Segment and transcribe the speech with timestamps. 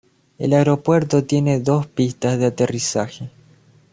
[0.39, 3.29] El aeropuerto tiene dos pistas de aterrizaje.